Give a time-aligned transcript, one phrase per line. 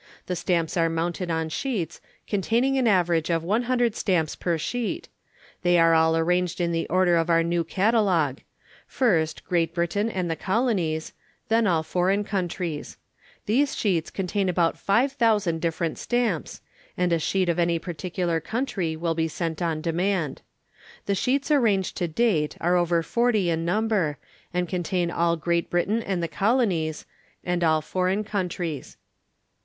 [0.25, 5.09] The Stamps are mounted on Sheets, containing an average of 100 Stamps per Sheet.
[5.61, 8.39] They are all arranged in the order of our New Catalogue.
[8.87, 11.13] First, Great Britain and the Colonies,
[11.49, 12.97] then all Foreign Countries.
[13.45, 16.61] These Sheets contain about 5,000 different Stamps,
[16.97, 20.41] and a Sheet of any particular country will be sent on demand.
[21.05, 24.17] The Sheets arranged to date are over forty in number,
[24.51, 27.05] and contain all Great Britain and the Colonies,
[27.43, 28.97] and all Foreign Countries.